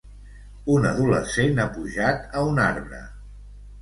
Un 0.75 0.87
adolescent 0.93 1.61
ha 1.63 1.67
pujat 1.75 2.25
a 2.41 2.45
un 2.53 2.63
arbre. 2.65 3.03